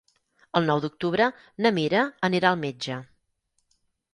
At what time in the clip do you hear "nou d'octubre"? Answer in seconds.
0.69-1.27